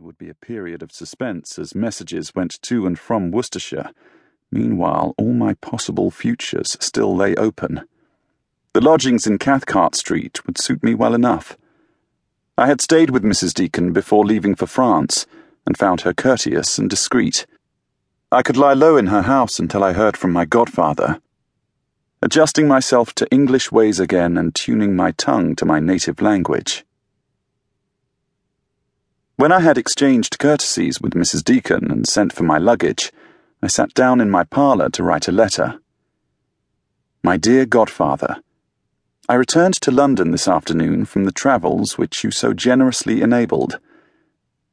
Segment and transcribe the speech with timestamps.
[0.00, 3.90] There would be a period of suspense as messages went to and from Worcestershire.
[4.50, 7.82] Meanwhile, all my possible futures still lay open.
[8.72, 11.58] The lodgings in Cathcart Street would suit me well enough.
[12.56, 13.52] I had stayed with Mrs.
[13.52, 15.26] Deacon before leaving for France
[15.66, 17.46] and found her courteous and discreet.
[18.32, 21.20] I could lie low in her house until I heard from my godfather.
[22.22, 26.86] Adjusting myself to English ways again and tuning my tongue to my native language.
[29.40, 31.42] When I had exchanged courtesies with Mrs.
[31.42, 33.10] Deacon and sent for my luggage,
[33.62, 35.80] I sat down in my parlour to write a letter.
[37.22, 38.42] My dear godfather,
[39.30, 43.80] I returned to London this afternoon from the travels which you so generously enabled.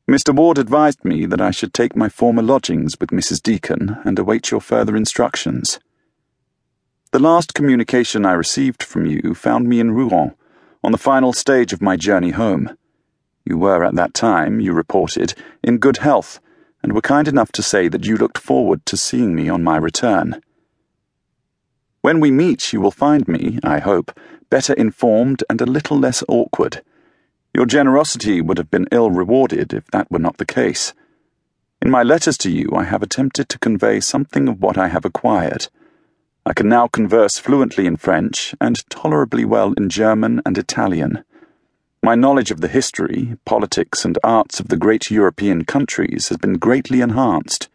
[0.05, 0.35] Mr.
[0.35, 3.41] Ward advised me that I should take my former lodgings with Mrs.
[3.41, 5.79] Deacon and await your further instructions.
[7.13, 10.35] The last communication I received from you found me in Rouen,
[10.83, 12.77] on the final stage of my journey home.
[13.49, 15.33] You were at that time, you reported,
[15.63, 16.41] in good health,
[16.83, 19.77] and were kind enough to say that you looked forward to seeing me on my
[19.77, 20.41] return.
[22.01, 24.11] When we meet, you will find me, I hope,
[24.49, 26.83] better informed and a little less awkward.
[27.53, 30.93] Your generosity would have been ill rewarded if that were not the case.
[31.81, 35.05] In my letters to you, I have attempted to convey something of what I have
[35.05, 35.69] acquired.
[36.45, 41.23] I can now converse fluently in French and tolerably well in German and Italian.
[42.07, 46.53] My knowledge of the history, politics, and arts of the great European countries has been
[46.53, 47.67] greatly enhanced.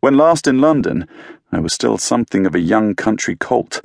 [0.00, 1.08] When last in London,
[1.50, 3.80] I was still something of a young country colt.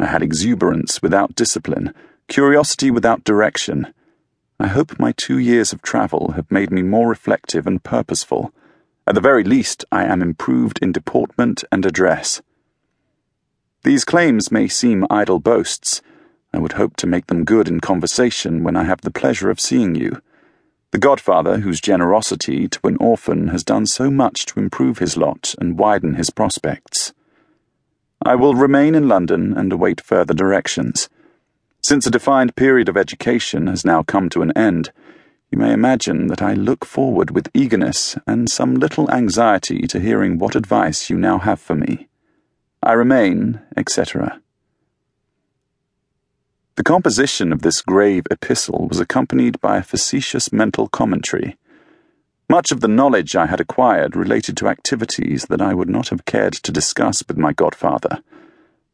[0.00, 1.92] I had exuberance without discipline,
[2.26, 3.92] curiosity without direction.
[4.58, 8.54] I hope my two years of travel have made me more reflective and purposeful.
[9.06, 12.40] At the very least, I am improved in deportment and address.
[13.84, 16.00] These claims may seem idle boasts
[16.52, 19.60] I would hope to make them good in conversation when I have the pleasure of
[19.60, 20.20] seeing you.
[20.90, 25.54] The godfather whose generosity to an orphan has done so much to improve his lot
[25.58, 27.14] and widen his prospects.
[28.24, 31.08] I will remain in London and await further directions.
[31.82, 34.92] Since a defined period of education has now come to an end,
[35.50, 40.38] you may imagine that I look forward with eagerness and some little anxiety to hearing
[40.38, 42.08] what advice you now have for me.
[42.82, 44.40] I remain, etc.
[46.76, 51.58] The composition of this grave epistle was accompanied by a facetious mental commentary.
[52.48, 56.24] Much of the knowledge I had acquired related to activities that I would not have
[56.24, 58.22] cared to discuss with my godfather.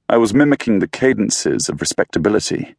[0.09, 2.75] I was mimicking the cadences of respectability.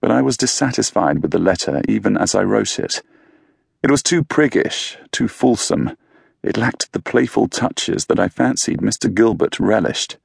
[0.00, 3.02] But I was dissatisfied with the letter even as I wrote it.
[3.82, 5.98] It was too priggish, too fulsome.
[6.42, 9.12] It lacked the playful touches that I fancied Mr.
[9.12, 10.16] Gilbert relished.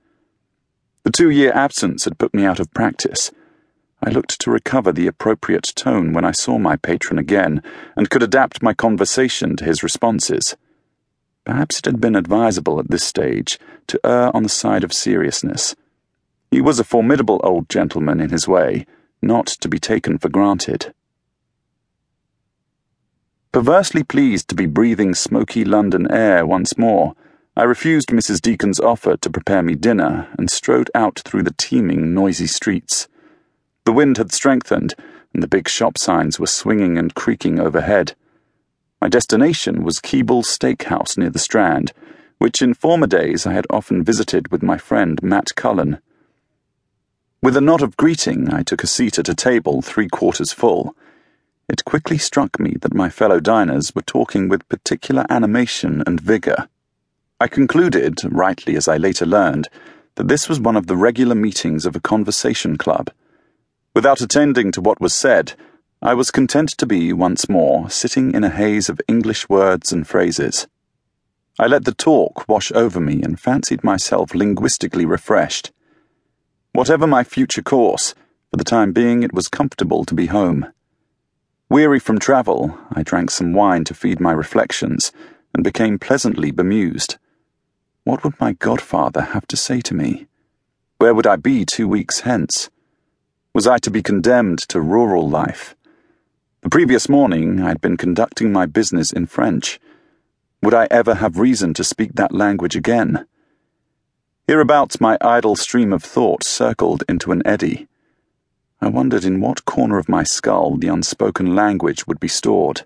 [1.06, 3.30] The two year absence had put me out of practice.
[4.02, 7.62] I looked to recover the appropriate tone when I saw my patron again
[7.96, 10.58] and could adapt my conversation to his responses.
[11.46, 15.76] Perhaps it had been advisable at this stage to err on the side of seriousness.
[16.50, 18.88] He was a formidable old gentleman in his way,
[19.22, 20.92] not to be taken for granted.
[23.52, 27.14] Perversely pleased to be breathing smoky London air once more,
[27.58, 28.42] I refused Mrs.
[28.42, 33.08] Deacon's offer to prepare me dinner and strode out through the teeming, noisy streets.
[33.86, 34.94] The wind had strengthened,
[35.34, 38.14] and the big shop signs were swinging and creaking overhead.
[39.00, 41.94] My destination was Keeble's Steakhouse near the Strand,
[42.40, 46.00] which in former days I had often visited with my friend Matt Cullen.
[47.42, 50.94] With a nod of greeting, I took a seat at a table three quarters full.
[51.70, 56.68] It quickly struck me that my fellow diners were talking with particular animation and vigour.
[57.38, 59.68] I concluded, rightly as I later learned,
[60.16, 63.12] that this was one of the regular meetings of a conversation club.
[63.94, 65.54] Without attending to what was said,
[66.02, 70.08] I was content to be, once more, sitting in a haze of English words and
[70.08, 70.68] phrases.
[71.60, 75.74] I let the talk wash over me and fancied myself linguistically refreshed.
[76.72, 78.16] Whatever my future course,
[78.50, 80.68] for the time being it was comfortable to be home.
[81.70, 85.12] Weary from travel, I drank some wine to feed my reflections
[85.54, 87.18] and became pleasantly bemused.
[88.06, 90.28] What would my godfather have to say to me?
[91.00, 92.70] Where would I be two weeks hence?
[93.52, 95.76] Was I to be condemned to rural life?
[96.62, 99.80] The previous morning I had been conducting my business in French.
[100.62, 103.26] Would I ever have reason to speak that language again?
[104.48, 107.88] Hereabouts my idle stream of thought circled into an eddy.
[108.80, 112.84] I wondered in what corner of my skull the unspoken language would be stored.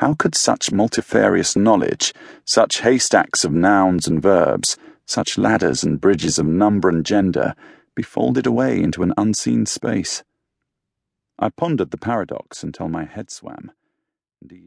[0.00, 2.14] How could such multifarious knowledge,
[2.46, 7.54] such haystacks of nouns and verbs, such ladders and bridges of number and gender,
[7.94, 10.24] be folded away into an unseen space?
[11.38, 13.72] I pondered the paradox until my head swam.